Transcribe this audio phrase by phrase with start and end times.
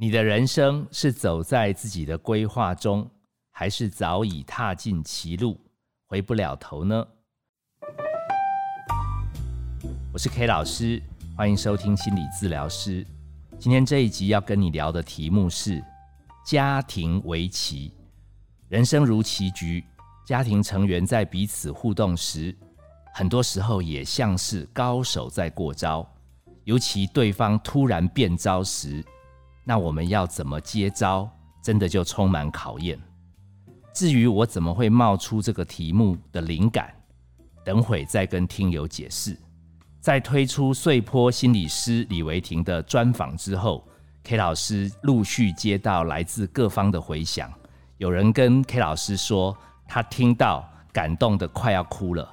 [0.00, 3.10] 你的人生是走在自己的规划中，
[3.50, 5.60] 还是早已踏进歧路，
[6.06, 7.04] 回不了头呢？
[10.12, 11.02] 我是 K 老师，
[11.36, 13.04] 欢迎收听心理治疗师。
[13.58, 15.82] 今天这一集要跟你聊的题目是
[16.46, 17.92] 家庭围棋。
[18.68, 19.84] 人生如棋局，
[20.24, 22.56] 家庭成员在彼此互动时，
[23.14, 26.08] 很多时候也像是高手在过招。
[26.62, 29.04] 尤其对方突然变招时，
[29.68, 31.30] 那我们要怎么接招，
[31.62, 32.98] 真的就充满考验。
[33.92, 36.90] 至于我怎么会冒出这个题目的灵感，
[37.66, 39.38] 等会再跟听友解释。
[40.00, 43.86] 在推出碎坡心理师李维婷的专访之后
[44.24, 47.52] ，K 老师陆续接到来自各方的回响，
[47.98, 49.54] 有人跟 K 老师说
[49.86, 52.26] 他听到感动的快要哭了，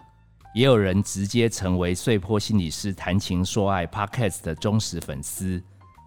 [0.53, 5.61] 也有人直接成为碎坡心理师谈情说爱 Podcast 的忠实粉丝。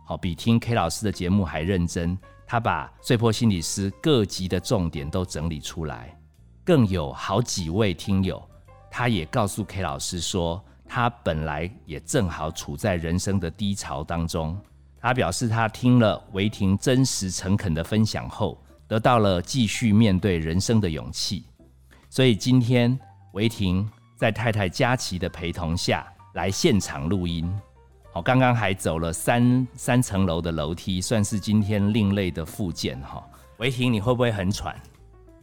[0.08, 2.18] 好，比听 K 老师的节目还认真。
[2.46, 6.18] 他把碎破心理师各级的重点都整理出来，
[6.64, 8.42] 更有好几位听友，
[8.90, 14.58] 他也告诉 K 老师说，他本来也正好处在人生的低潮当中。
[14.98, 21.44] 他表示，他听了维婷真实诚恳的分享后，得到了继续面对人生的勇气。
[22.08, 22.98] 所以今天
[23.34, 27.54] 维婷在太太佳琪的陪同下来现场录音。
[28.18, 33.24] 好，刚刚还走了三三层楼的楼梯，算是今天另类的复健哈。
[33.58, 34.76] 维婷，你会不会很喘？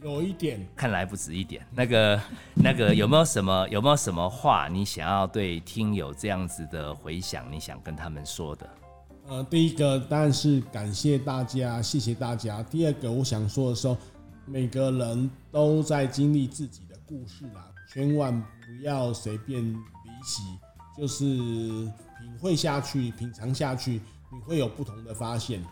[0.02, 1.66] 有一点，看来不止一点。
[1.70, 2.20] 那个
[2.52, 7.50] 那个，有没有什么有没有什么话你想要对听友这样子的回想？
[7.50, 8.68] 你想跟他们说的？
[9.26, 12.62] 呃，第一个当然是感谢大家，谢谢大家。
[12.64, 13.96] 第二个，我想说的时候，
[14.44, 20.42] 每个人都在经历自己的故事啦，千万不要随便离席，
[20.94, 21.90] 就是。
[22.36, 24.00] 会下去，品尝下去，
[24.32, 25.62] 你会有不同的发现。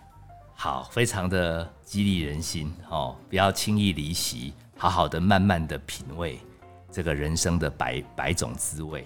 [0.54, 3.16] 好，非常的激励人心哦！
[3.28, 6.38] 不要轻易离席，好好的、慢慢的品味
[6.92, 9.04] 这个人生的百百种滋味。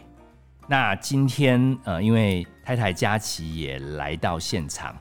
[0.67, 4.95] 那今天呃，因为太太佳琪也来到现场，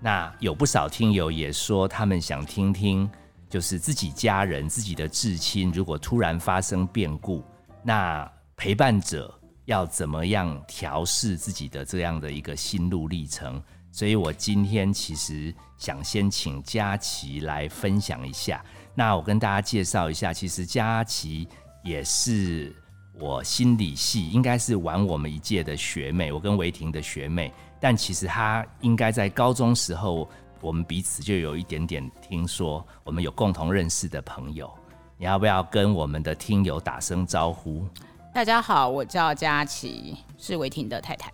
[0.00, 3.08] 那有不少听友也说，他们想听听，
[3.48, 7.44] 就是自己家人、自己的至亲，如果突然发生变故，
[7.84, 9.32] 那陪伴者。
[9.66, 13.62] 要怎么样调试自己的这样的一个心路历程？
[13.90, 18.64] 所以我今天其实想先请佳琪来分享一下。
[18.94, 21.48] 那我跟大家介绍一下，其实佳琪
[21.84, 22.74] 也是
[23.18, 27.52] 我心理系应该是晚我们一届的学妹，我跟维婷的学妹。
[27.80, 30.28] 但其实她应该在高中时候，
[30.60, 34.72] 我们彼此就有一点点听说，我们有共同认识的朋友。
[35.16, 37.86] 你要不要跟我们的听友打声招呼？
[38.34, 41.32] 大家好，我叫佳琪，是维婷的太太。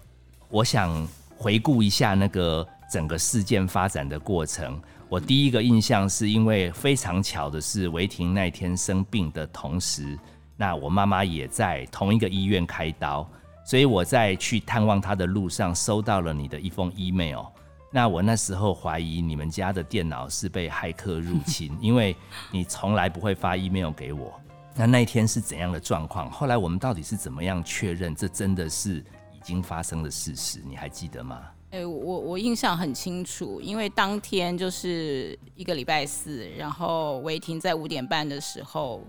[0.50, 4.78] 我想回顾一下那个整个事件发展的过程。
[5.08, 10.18] 我第一个印象是因为非常巧的是，维婷那天生病的同时，
[10.58, 13.26] 那我妈妈也在同一个医院开刀，
[13.64, 17.46] 所以我在去探望她的路上收到了你的一封 email。
[17.90, 22.14] 那我那时候怀疑你们家的电脑是被骇客入侵，因为
[22.50, 24.38] 你从来不会发 email 给我。
[24.74, 26.30] 那那一天是怎样的状况？
[26.30, 30.60] 后来我们到底是怎么样确认这真的是已经发生的事实？
[30.66, 31.50] 你还记得吗？
[31.70, 39.02] 哎，我我印象很清楚，因为当天就是一个礼拜四，然后维婷在五点半的时候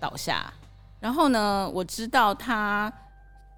[0.00, 0.52] 倒下，
[1.00, 2.92] 然后呢，我知道他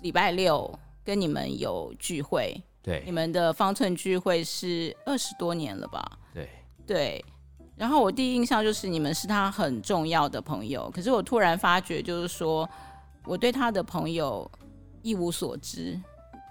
[0.01, 6.19] 礼拜六跟你们有聚会，对，你们的方寸聚会是二十多年了吧？
[6.33, 6.49] 对，
[6.87, 7.25] 对。
[7.81, 12.69] 然后我第一印象就是你们是他很重要的朋友，可是我突然发觉，就是说
[13.25, 14.49] 我对他的朋友
[15.01, 15.99] 一无所知。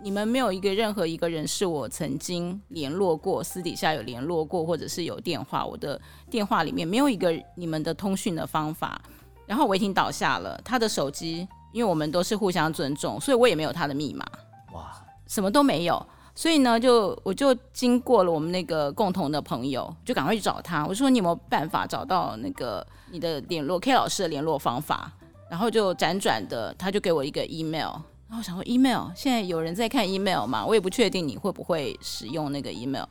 [0.02, 6.02] 你们没有一个任何一个人是我曾经联络过，私底下有联络过，或者是有电话，我的
[6.32, 9.00] 电话里面没有一个你们的通讯的方法。
[9.46, 14.26] 然后维霆倒下了，他的手机，因为我们都是互相尊重，所以我也没有他的密码。
[14.74, 14.92] 哇，
[15.28, 16.04] 什么都没有。
[16.40, 20.88] 所以呢，就我就经过了我们那个共同的朋友，就赶快去找他。
[20.88, 25.12] 我说你有没有办法找到那个你的联络 K 老师的联络方法？
[25.50, 27.92] 然后就辗转的，他就给我一个 email。
[28.30, 30.66] 然后想说 email 现在有人在看 email 吗？
[30.66, 33.04] 我也不确定你会不会使用那个 email。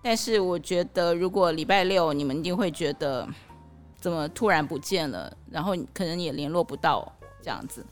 [0.00, 3.28] 但是我觉得如果礼拜六你们一定会觉得
[3.98, 7.12] 怎么突然不见了，然后可能也联络不到
[7.42, 7.84] 这样子，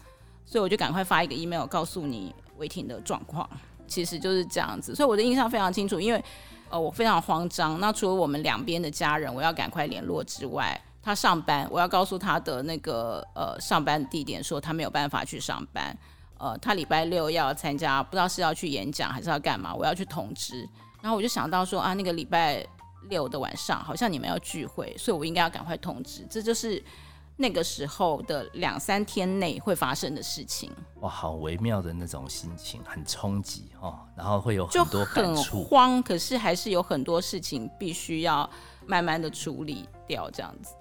[0.46, 3.50] 所以我就赶快发一个 email 告诉你违停的状况。
[3.92, 6.24] 其实就是这样子，所以我的印象非常清楚，因为
[6.70, 7.78] 呃我非常慌张。
[7.78, 15.96] 那除了我们两边的家人，我要赶快联络之外，他上班，我要告诉他的那个呃上班地点，说他没有办法去上班。
[16.38, 20.68] 呃，他礼拜六要参加，不知道是要去演讲还是要干嘛，我要去通知。
[21.00, 22.66] 然后我就想到说啊，那个礼拜
[23.10, 26.26] 六的晚上，好像你们要聚会，所以我应该要赶快通知。
[26.30, 26.82] 这就是
[27.36, 30.70] 那个时候的两三天内会发生的事情，
[31.00, 35.64] 哇，好微妙的那种心情，很冲击哦，然后会有很多感很触。
[35.64, 38.48] 慌，可是还是有很多事情必须要
[38.86, 40.74] 慢慢的处理掉，这样子。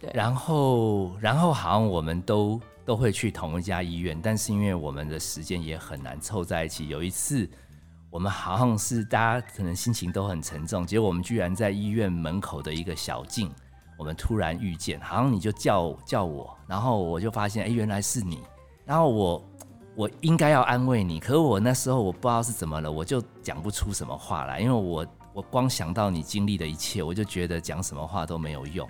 [0.12, 6.88] 然后，然后好像我们都都会去同一家医院，但是因为我们的时间也很难凑在一起。
[6.88, 7.48] 有一次，
[8.10, 13.50] 我们好像是大家可能心情都很沉重，结果我们居然在医院门口的一个小径，
[13.96, 18.40] 我们突然遇见，好像你就叫叫我，然后我就发现，哎，原来是你。
[18.84, 19.44] 然后我
[19.94, 28.88] 我应该要安慰你，可我那时候我不知道是怎么了，我就讲不出什么话来，因为我我光想到你经历的一切，我就觉得讲什么话都没有用。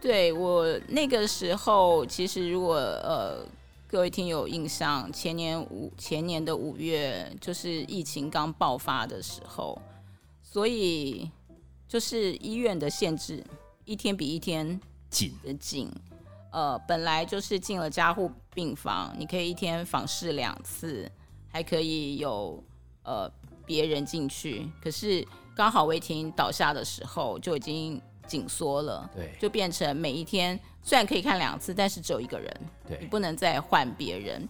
[0.00, 3.44] 对我那个时候，其实如果呃
[3.86, 9.80] 各位听友印象，前年五前年的五月，就是疫情刚爆发的时候，
[10.42, 11.30] 所以
[11.86, 13.44] 就是医院的限制
[13.88, 15.90] 一天比一天紧的紧。
[16.50, 21.10] 呃，本来就是进了加护病房，你可以一天访视两次，
[21.48, 22.62] 还可以有
[23.02, 23.30] 呃
[23.66, 24.70] 别人进去。
[24.82, 25.26] 可是
[25.56, 28.00] 刚好违停倒下的时候，就已经。
[28.28, 32.54] 紧缩了，对，就变成每一天虽然可以看两次，但是只有一个人，
[32.86, 34.46] 对你不能再换别人。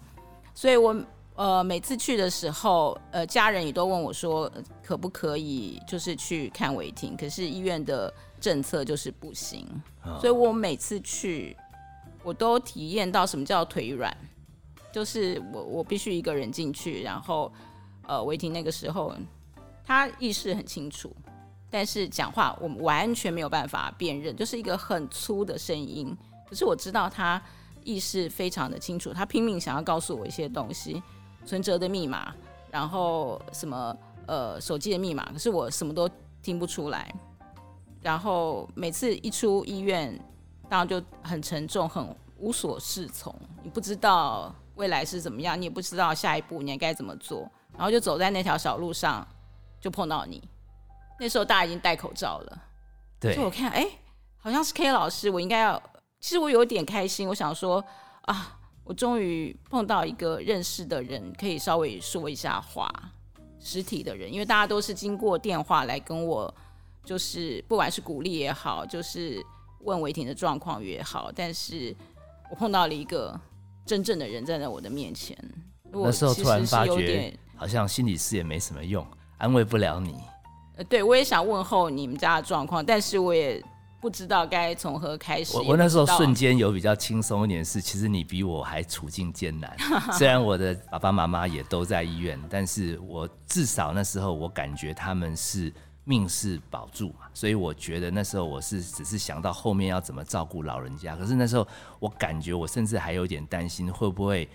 [0.52, 1.00] 所以我
[1.36, 4.50] 呃每次去的时候，呃家人也都问我说，
[4.82, 7.16] 可不可以就是去看违停？
[7.16, 9.66] 可是医院的政策就是不行，
[10.20, 11.56] 所以我每次去，
[12.22, 14.16] 我都体验到什么叫腿软，
[14.92, 17.52] 就是我我必须一个人进去，然后
[18.06, 19.14] 呃维婷那个时候，
[19.84, 21.14] 他意识很清楚。
[21.70, 26.16] 但是讲话我们完全没有办法辨认，就是一个很粗的声音。
[26.48, 27.40] 可是我知道他
[27.84, 31.02] 意识非常的清楚，他拼命想要告诉我一些东西，
[31.44, 32.34] 存折的密码，
[32.70, 33.94] 然后什么
[34.26, 36.08] 呃手机的密码，可是我什么都
[36.42, 37.14] 听不出来。
[38.00, 40.18] 然后每次一出医院，
[40.68, 43.34] 当然就很沉重，很无所适从。
[43.62, 49.26] 你不知道未来是怎么样，你也不知道下一步你该怎么做，然后就走在那条小路上，
[49.80, 50.42] 就碰到你。
[51.20, 52.62] 那时候大家已经戴口罩了，
[53.18, 53.84] 对，就我看，哎，
[54.36, 55.82] 好像是 K 老师，我应该要，
[56.20, 57.84] 其实我有点开心，我想说
[58.22, 62.88] 啊，我终于碰到一个认识的人，可以稍微说一下话，
[63.58, 66.54] 实体的人，因为大家都是经过电话来跟我，
[67.08, 69.42] 就是不管是鼓励也好，就是
[69.80, 71.96] 问违停的状况也好，但是
[72.50, 73.34] 我碰到了一个
[73.86, 75.34] 真正的人站在我的面前，
[75.90, 79.06] 那时候突然发觉，好像心理师也没什么用，
[79.38, 80.16] 安慰不了你。
[80.76, 83.64] 呃，对，我也想问候你们家的状况，但是我也
[84.02, 85.56] 不知道该从何开始。
[85.56, 89.74] 我我那时候瞬间有比较轻松一点，是其实你比我还处境艰难。
[90.12, 95.72] 虽然我的爸爸妈妈也都在医院，但是我至少那时候我感觉他们是
[96.08, 101.14] 命是保住嘛，所以我觉得那时候我是只是想到后面要怎么照顾老人家。
[101.14, 101.68] 可是那时候
[102.00, 104.46] 我感觉我甚至还有点担心会不会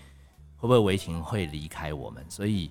[0.56, 2.70] 会不会违停会离开我们，所以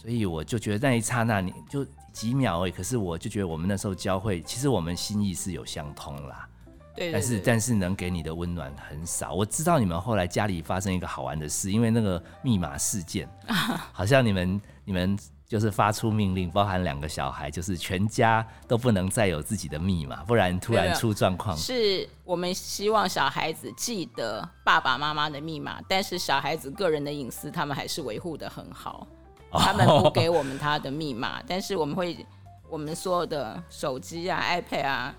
[0.00, 1.86] 所以我就觉得那一刹那你就。
[2.14, 6.48] 几秒而已，可是我就觉得我们那时候交会，其实我们心意是有相通啦。
[6.94, 9.34] 对，但是但是能给你的温暖很少。
[9.34, 13.28] 我知道你们后来家里发生一个好玩的事，因为那个密码事件，
[13.90, 15.18] 好像你们你们
[15.54, 21.56] 就是发出命令，包含两个小孩，就是全家都不能再有自己的密码，不然突然出状况。
[21.56, 29.06] 是我们希望小孩子记得爸爸妈妈的密码，但是小孩子个人的隐私，他们还是维护的很好。
[29.54, 32.26] 他们不给我们他的密码，但是我们会，
[32.68, 35.14] 我们所有的手机啊、iPad 啊、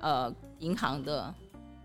[0.00, 1.34] 呃，银行的，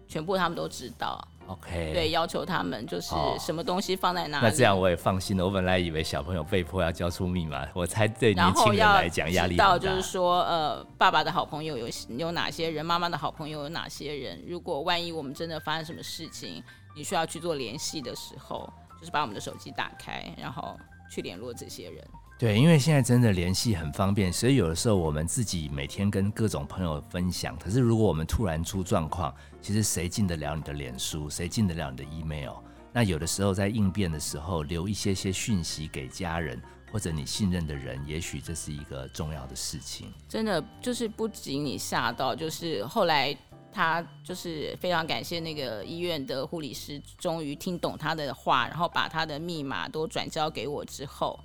[0.07, 1.21] 全部他们都知道。
[1.49, 4.45] OK，对，要求他们就是什么东西放在哪里。
[4.45, 5.43] 那这样我也放心了。
[5.43, 9.77] 我本来以为小朋友被迫要交出密码，我猜对年轻人来讲压力大。
[9.77, 11.87] 就是说，呃，爸爸的好朋友有
[12.17, 12.85] 有哪些人？
[12.85, 14.39] 妈妈的好朋友有哪些人？
[14.47, 16.63] 如果万一我们真的发生什么事情，
[16.95, 20.77] 你需要去做联系的时候，就是把我们的手机打开，然后。
[21.11, 27.57] 去联络这些人，对，因为现在真的联系很方便，所以有的时候我们自己每天跟各种朋友分享。
[27.57, 32.55] 可是如果我们突然出状况，其实谁进得了你的脸书，谁进得了你的 email？
[32.91, 36.61] 那有的时候在应变的时候，留一些些讯息给家人
[36.91, 40.11] 或者你信任的人，也许这是一个重要的事情。
[40.27, 43.37] 真的就是不仅你吓到，就是后来。
[43.71, 51.39] 他就是非常感谢那个医院的护理师，终于听懂他的话，然后把他的密码都转交给我之后，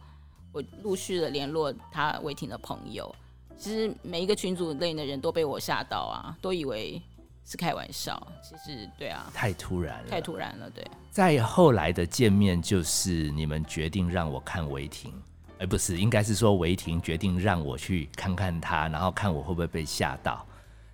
[0.51, 3.15] 我陆续的联络他违停的朋友。
[3.59, 7.01] 其实每一个群组内的人都被我吓到啊，都以为
[7.45, 8.21] 是开玩笑。
[8.43, 10.71] 其实对啊，太突然了，太突然了。
[10.71, 15.13] 对，再后来的见面，就是你们决定让我看违停，
[15.59, 20.45] 而不是应该是说违停决定让我去看看他，然后看我会不会被吓到。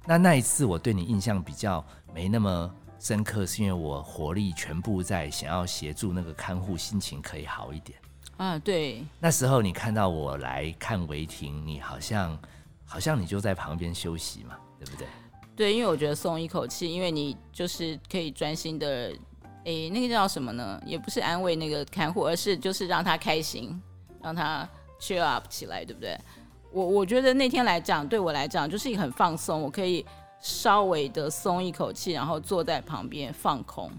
[0.06, 7.98] 那那一次我对你印象比较没那么深刻，是因为我活力全部在想要协助那个看护，心情可以好一点。
[8.36, 12.36] 啊，对，那时候你看到我来看违停，你好像
[12.86, 15.06] 好像你就在旁边休息嘛，对不对？
[15.60, 19.12] 对，因为我觉得松一口气，因为你就是可以专心的，
[19.64, 20.80] 诶，那个叫什么呢？
[20.86, 23.78] 也不是安慰那个看护，而是就是让他开心，
[24.22, 24.66] 让他
[24.98, 26.18] cheer up 起来，对不对？
[26.72, 30.02] 我我觉得那天来讲，对我来讲就是一个很放松，我可以
[30.40, 33.92] 稍微的松一口气，然后坐在旁边放空。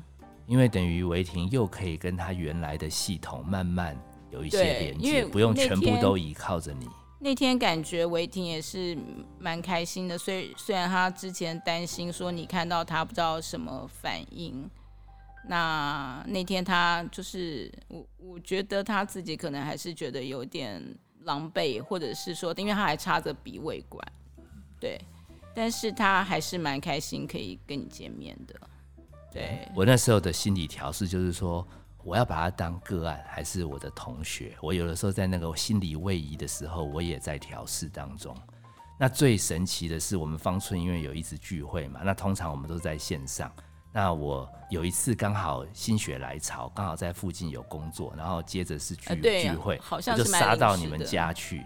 [0.47, 3.95] 因为等于维婷又可以跟他原来的系统慢慢
[4.31, 6.89] 有一些对连接，不用全部都依靠着你。
[7.23, 8.97] 那天感觉维婷也是
[9.37, 14.67] 蛮开心的，虽虽然他之前担心说你看到他不知道什么反应，
[15.47, 20.83] 那那天他就是我我觉得他自己可能还是觉得有点
[21.19, 24.03] 狼狈，或者是说因为他还插着鼻胃管，
[24.79, 24.99] 对，
[25.53, 28.59] 但是他还是蛮开心可以跟你见面的，
[29.31, 31.67] 对，我那时候的心理调试就是说，
[32.03, 34.55] 我要把他当个案，还是我的同学？
[34.61, 38.35] 我有的时候在那个心理位移的时候，我也在调试当中。
[38.99, 43.51] 那最神奇的是，我们芳村因为有一次聚会嘛，那通常我们都在线上。
[43.93, 51.65] 那我有一次刚好心血来潮，刚好在附近有工作，然后接着是聚、聚会，好像我就杀到你们家去。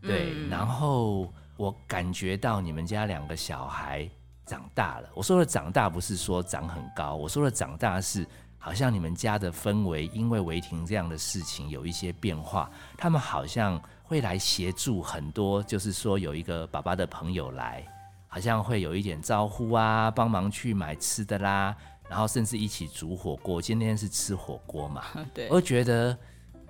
[0.00, 4.08] 对，嗯然后我感觉到你们家两个小孩
[4.46, 5.10] 长大了。
[5.14, 8.26] 我说的长大不是说长很高，我说的长大是
[8.62, 17.82] 好像你们家的氛围因为违停这样的事情有一些变化，他们好像会来协助很多，就是说有一个爸爸的朋友来，
[18.28, 21.74] 好像会有一点招呼啊，帮忙去买吃的啦，
[22.06, 23.62] 然后甚至一起煮火锅。
[23.62, 26.16] 今天是吃火锅嘛，对我，觉得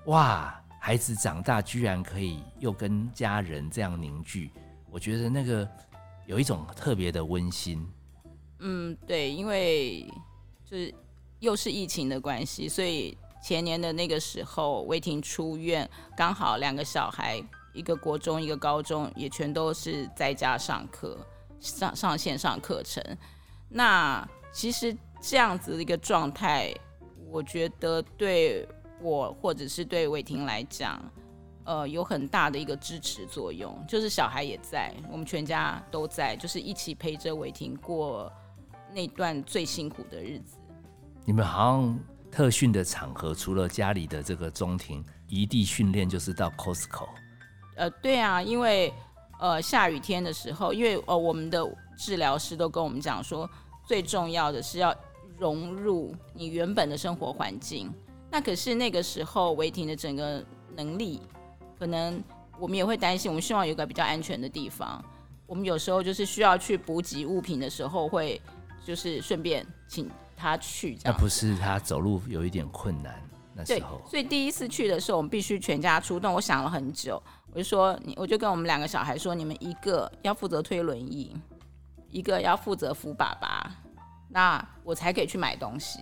[0.05, 4.53] 哇，孩子长大居然可以又跟家人这样凝聚，
[4.91, 5.69] 我觉得那个
[6.27, 7.85] 有一种特别的温馨。
[8.61, 10.07] 嗯，对，因为
[10.65, 10.95] 就是
[11.41, 17.43] 又是疫情的关系，所以前年的那个时候，魏婷出院，刚好两个小孩，
[17.73, 21.19] 一个国中，一个高中，也全都是在家上课，
[21.59, 23.03] 上上线上课程。
[23.69, 26.75] 那其实这样子的一个状态，
[27.31, 28.69] 我觉得对
[29.01, 31.03] 我或者是对魏婷来讲，
[31.65, 33.83] 呃，有很大的一个支持作用。
[33.89, 38.31] 就是小孩也在，我们全家都在，就是一起陪着伟婷过
[38.93, 40.59] 那段最辛苦的日子。
[41.31, 41.97] 你们好像
[42.29, 47.09] 特训的场合，除了家里的这个中庭异地训练，就是到 Costco。
[47.77, 48.93] 呃，对啊，因为
[49.39, 51.65] 呃下雨天的时候，因为呃我们的
[51.97, 53.49] 治疗师都跟我们讲说，
[53.87, 54.93] 最重要的是要
[55.39, 57.95] 融入你原本的生活环境。
[58.29, 60.45] 那可是那个时候违停的整个
[60.75, 61.23] 能力，
[61.79, 62.21] 可能
[62.59, 65.01] 我们也会担心，我们希望有个比较安全的地方。
[65.47, 68.43] 我们有时候就是需要去补给物品的时候，会
[68.85, 70.11] 就是顺便请
[70.41, 71.15] 他去这样。
[71.15, 73.15] 那不是他走路有一点困难，
[73.55, 76.33] 那时对候，所以第一次去的时候，我们必须全家出动。
[76.33, 81.37] 我想了很久，我就说，你我就跟我们两个小孩说，你们一个要负责推轮椅，
[82.09, 83.71] 一个要负责扶爸爸，
[84.31, 86.01] 那我才可以去买东西。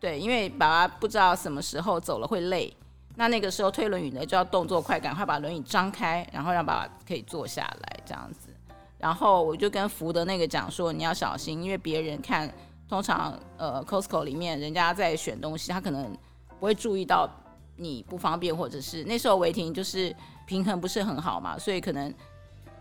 [0.00, 2.74] 对，因为爸爸不知道什么时候走了会累，
[3.16, 8.48] 那那个时候推轮椅呢就要动作快，赶快把轮椅张开，然后让爸爸可以坐下来这样子。
[8.96, 12.52] 然后我就跟福的那个讲说，你要小心，因为别人看，
[12.88, 16.16] 通常呃 Costco 里面人家在选东西，他可能
[16.58, 17.28] 不会注意到
[17.76, 20.14] 你不方便，或者是那时候违停就是
[20.46, 22.12] 平衡不是很好嘛，所以可能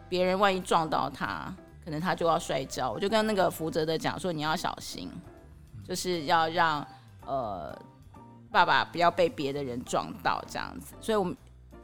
[0.08, 2.90] 别人万一撞到他，可能他就要摔跤。
[2.90, 5.12] 我就跟那个负责的讲说，你要小心，
[5.86, 6.88] 就是要让
[7.26, 7.78] 呃
[8.50, 10.96] 爸爸不要被别的人撞到这样子。
[11.02, 11.36] 所以我们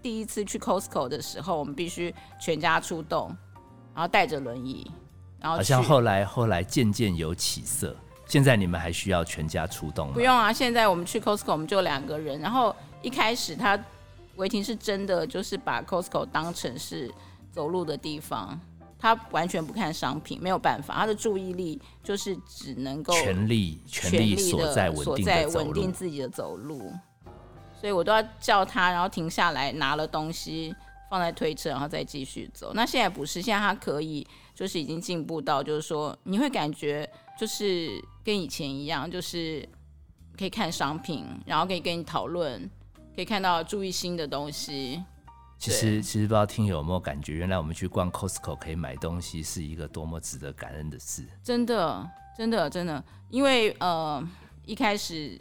[0.01, 3.35] 第一次去 Costco 的时候，我们必须全家出动，
[3.93, 4.89] 然后带着轮椅，
[5.39, 7.93] 然后好像后来后来渐渐有起色。
[8.33, 10.13] 现在你们还需要全家出动吗？
[10.15, 13.79] 不用啊，现在我们去 Costco 我们就两个人，然后一开始他
[14.37, 17.13] 维婷是真的就是把 Costco 当成是
[17.51, 18.59] 走路的地方，
[18.97, 25.93] 他完全不看商品，没有办法，他的注意力就是只能够全力全全力力的锁在稳定。
[25.93, 26.91] 自己的走路，
[27.79, 30.75] 所以我都要叫他，然后停下来拿了东西
[31.07, 32.71] 放在推车，然后再继续走。
[32.73, 34.25] 那现在不是，现在他可以
[34.55, 37.07] 就是已经进步到，就是说你会感觉
[37.39, 39.67] 就是跟以前一样，就是
[40.37, 42.69] 可以看商品，然后可以跟你讨论，
[43.15, 45.03] 可以看到注意新的东西。
[45.57, 51.25] 其实其实不知道听友有没有感觉，原来我们去逛 Costco 可以买东西是一个多么值得感恩的事。
[51.41, 54.21] 真的，真的，真的，因为呃，
[54.65, 55.39] 一开始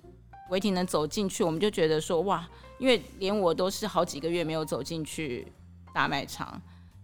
[0.50, 2.48] 维婷能走进去，我们就觉得说哇，
[2.78, 5.50] 因为连我都是好几个月没有走进去
[5.92, 6.50] 大卖场，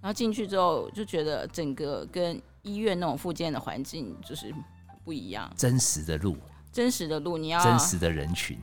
[0.00, 4.54] 然后进去之后就觉得整个跟医院那种附件的环境就是
[5.08, 6.36] 不一样，真实的路，
[6.70, 8.58] 真实的路你要真实的人群。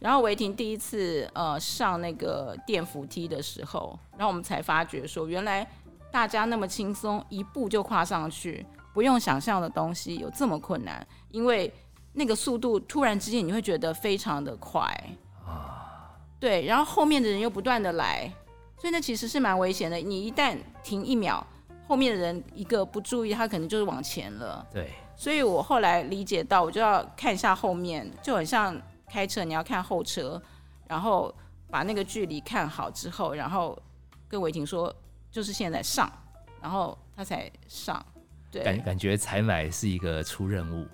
[0.00, 5.64] 然后维婷第一次呃上那个电扶梯的时候，然后我们才发觉说，原来
[6.10, 11.72] 大家那么轻松，一步就跨上去，不用想象的东西有这么困难，因为
[12.14, 14.82] 那个速度突然之间你会觉得非常的快
[15.46, 16.10] 啊，
[16.40, 18.28] 对，然后后面的人又不断的来，
[18.76, 19.96] 所以那其实是蛮危险的。
[19.98, 21.46] 你一旦停一秒，
[21.86, 24.66] 后面的人一个不注意，他可能就是往前了。
[24.72, 28.80] 对，所以我后来理解到，我就要看一下后面，就很像。
[29.06, 30.42] 开车你要看后车，
[30.88, 31.32] 然后
[31.70, 33.78] 把那个距离看好之后，然后
[34.26, 34.92] 跟伟霆说，
[35.30, 36.10] 就是现在上，
[36.60, 38.04] 然后他才上。
[38.50, 40.84] 对，感感觉采买是一个出任务，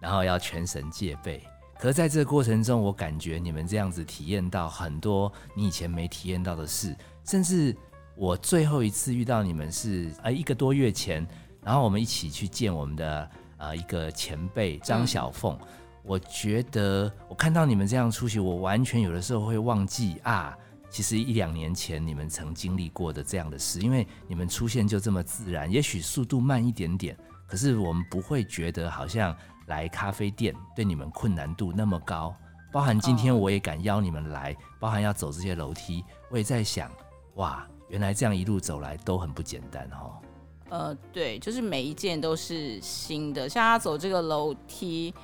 [0.00, 1.42] 然后要全神戒备。
[1.78, 7.76] 可是在这个过程中，我感觉你们这样子体验到很多你以前没体验到的事，甚至
[8.18, 11.24] 我最后一次遇到你们是呃一个多月前，
[11.62, 15.56] 然后我们一起去见我们的呃一个前辈张小凤。
[16.02, 20.56] 我觉得我看到你们这样出席，我完全有的时候会忘记啊，
[20.90, 29.36] 其实一两年前你们曾经历过的这样的事，因为你们出现就这么自然，也许速度慢一点点，可是我们不会觉得好像
[29.68, 32.34] 来咖啡店对你们困难度那么高。
[32.72, 36.90] 包含今天我也敢邀你们来，包含要走这些楼梯，我也在想，
[37.36, 40.18] 哇，原来这样一路走来都很不简单哦。
[40.70, 45.14] 呃，对，就是每一件都是新的，像他走这个楼梯。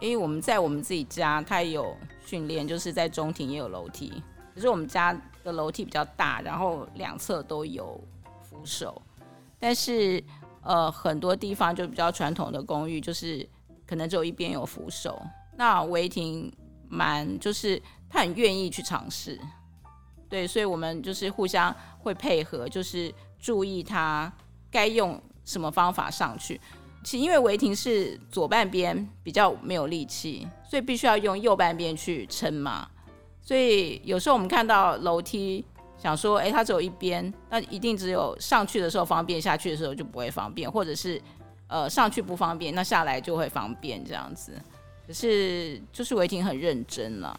[0.00, 1.92] 因为我们在我们自己家，他也有
[2.24, 4.22] 训练，就是在中庭也有楼梯。
[4.54, 5.12] 可是我们家
[5.42, 8.00] 的楼梯比较大，然后两侧都有
[8.40, 9.02] 扶手。
[9.58, 10.22] 但是
[10.62, 13.44] 呃，很多地方就比较传统的公寓，就是
[13.84, 15.20] 可能只有一边有扶手。
[15.56, 16.52] 那违停
[16.88, 19.36] 蛮就是他很愿意去尝试，
[20.28, 24.32] 对，所以我们就是互相会配合，就是注意他
[24.70, 26.60] 该用什么方法上去。
[27.04, 32.88] 其因为违停是左半边比较没有力气，所以必须要用右半边去撑嘛。
[33.40, 35.64] 所以有时候我们看到楼梯，
[35.96, 41.22] 想说，哎，它只有一边，那一定只有上去的时候方便，下去的时候就不会方便，或者是
[41.68, 44.52] 呃上去不方便，那下来就会方便这样子。
[45.06, 47.34] 可是就是违停很认真啦，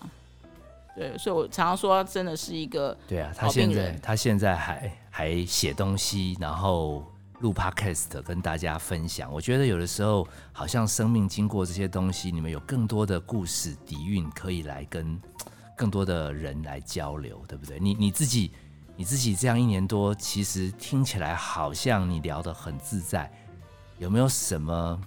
[0.96, 7.04] 对，所以我常常说，真的是一个对啊，他现在他现在还还写东西，然后。
[7.42, 15.18] 录 podcast 跟大家分享，我觉得有的时候好像生命经过这些东西，你们有更多的故事底蕴可以来跟
[15.74, 17.80] 更多的人来交流，对不对？
[17.80, 18.52] 你你自己
[18.98, 23.32] 你自己这样一年多，其实听起来好像你聊得很自在，
[24.00, 25.02] 有没有什么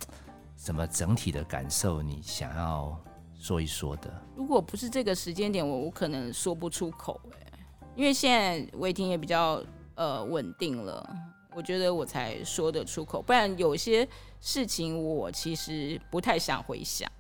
[0.57, 2.99] 什么整体的感受你想要
[3.43, 4.09] 说一说的？
[4.37, 7.59] 如果不是这个时间点，我我可能说不出口哎，
[7.97, 9.61] 因为现在维婷也比较
[9.97, 11.05] 呃稳定了。
[11.53, 14.09] 我觉得我才说得出口，不然有些
[14.41, 17.11] 事情我其实不太想回想，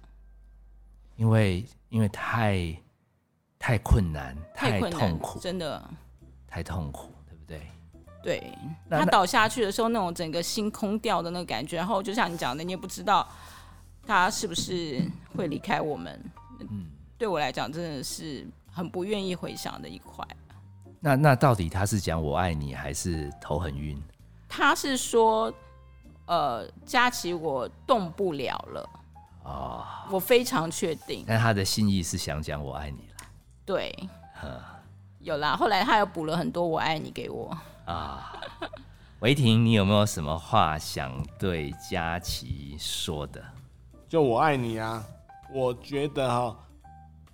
[1.16, 2.72] 因为因为太
[3.58, 5.90] 太困难，太痛苦，真的
[6.46, 7.66] 太痛苦，对不对？
[8.22, 8.56] 对，
[8.88, 13.28] 他倒下去的时候，那种整个心空掉的那个感觉，然后就像你讲的，你也不知道
[14.06, 15.02] 他是不是
[15.36, 16.20] 会离开我们。
[16.60, 16.86] 嗯，
[17.18, 20.26] 对我来讲，真的是很不愿意回想的一块。
[21.00, 24.00] 那那到底他是讲我爱你，还是头很晕？
[24.48, 25.52] 他是说，
[26.26, 28.90] 呃，佳琪，我动不了了
[29.42, 31.24] 啊，我非常确定。
[31.26, 33.14] 但他的心意是想讲我爱你了。
[33.64, 33.92] 对，
[35.18, 35.56] 有啦。
[35.56, 38.40] 后来他又补了很多我爱你给我啊。
[39.20, 43.42] 维婷，你有没有什么话想对佳琪说的？
[44.12, 45.02] 就我爱你啊！
[45.54, 46.54] 我觉得哈，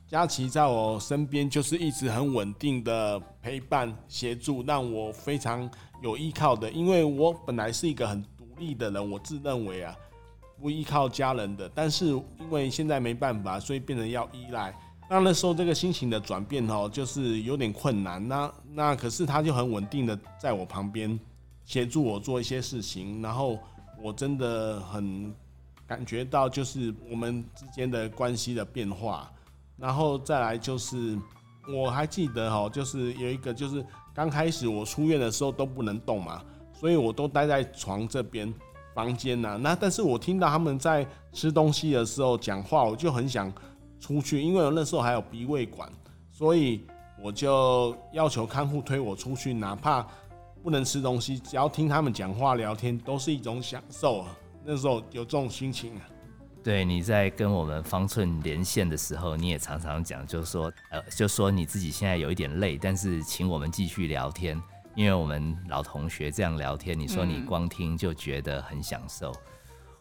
[0.07, 5.69] 佳琪在我身边就是一直很稳定的陪伴协助，让我非常。
[6.01, 9.93] 有依靠的，因为我本来是一个很独立的人，我自认为啊，
[10.61, 11.69] 不依靠家人的。
[11.75, 14.73] 但是因为现在没办法，所以变成要依赖。
[15.11, 18.29] 那那时候这个心情的转变哦，就是有点困难。
[18.29, 21.19] 那那可是他就很稳定的在我旁边
[21.65, 23.59] 协助我做一些事情，然后
[24.01, 25.35] 我真的很
[25.89, 29.29] 感觉到就是我们之间的关系的变化。
[29.77, 31.19] 然后再来就是
[31.75, 33.85] 我还记得哈，就是有一个就是。
[34.15, 38.53] 刚开始我出院的时候都不能动嘛，所以我都待在床这边
[38.93, 39.57] 房间呐。
[39.63, 43.53] 那但是我听到他们在吃东西的时候讲话，我就很想
[44.01, 45.89] 出去，因为我那时候还有鼻胃管，
[46.33, 46.85] 所以
[47.23, 50.05] 我就要求看护推我出去，哪怕
[50.65, 54.25] 不能吃东西，只要听他们讲话聊天都是一种享受。
[54.71, 56.03] 那时候有这种心情啊。
[56.63, 64.61] 对，你在跟我们方寸连线的时候，你也常常讲，就是说，呃，就说你自己现在有一点累，但是请我们继续聊天，
[64.95, 69.33] 因因为我们老同学这样聊天，你说你光听就觉得很享受。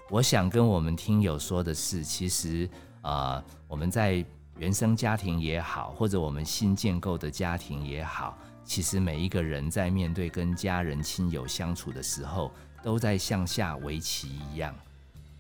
[0.10, 2.70] 我想跟我们听友说的是，其实
[3.02, 4.26] 啊，我们在
[4.58, 12.52] 原生家庭也好，或者我们新建构的家庭也好，其实每一个人在面对跟家人亲友相处的时候，
[12.88, 14.74] 都在向下围棋一样。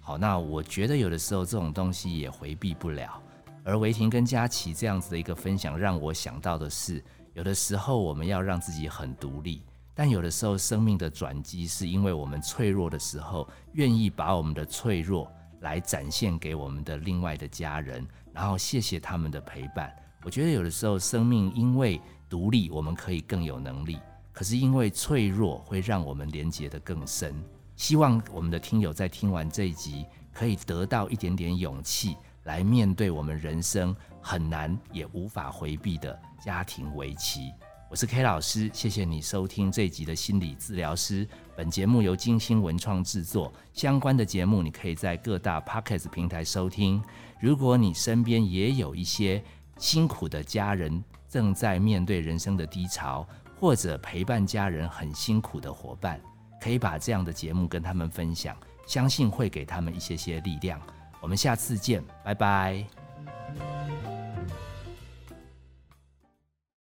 [0.01, 3.23] 好，那我觉得有的时候这种东西也回避不了。
[3.63, 7.01] 而维婷跟佳琪这样子的一个分享，让我想到的是。
[7.33, 9.63] 有的时候我们要让自己很独立，
[9.95, 15.31] 但有的时候生命的转机是因为我们脆弱的时候，愿意把我们的脆弱
[15.61, 19.95] 来展现给我们的另外的家人，然后谢谢他们的陪伴。
[20.23, 23.95] 我觉得有的时候生命因为独立，我们可以更有能力；
[24.37, 27.33] 可是因为脆弱，会让我们连接的更深。
[27.75, 36.15] 希望我们的听友在听完这一集，可以得到一点点勇气，来面对我们人生很难也无法回避的。
[36.39, 37.51] 家庭围棋，
[37.89, 41.27] 我是 K 老师，谢谢你收听这一集的心理治疗师。
[41.55, 47.03] 本节目由金星文创制作，相关的节目你可以在各大 Podcast 平台收听。
[47.39, 49.43] 如果你身边也有一些
[49.79, 53.27] 辛苦的家人正在面对人生的低潮，
[53.59, 56.21] 或者陪伴家人很辛苦的伙伴，
[56.61, 60.79] 可以把这样的节目跟他们分享，相信会给他们一些些力量。
[61.21, 62.85] 我们下次见，拜拜。